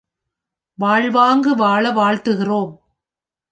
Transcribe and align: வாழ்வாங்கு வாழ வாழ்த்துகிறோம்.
வாழ்வாங்கு 0.79 1.55
வாழ 1.55 1.91
வாழ்த்துகிறோம். 1.91 2.73